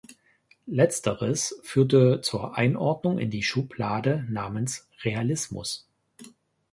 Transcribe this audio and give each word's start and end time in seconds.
Letzteres 0.65 1.59
führte 1.61 2.21
zur 2.21 2.57
Einordnung 2.57 3.19
in 3.19 3.29
die 3.29 3.43
Schublade 3.43 4.25
namens 4.29 4.89
„Realismus“. 5.05 5.87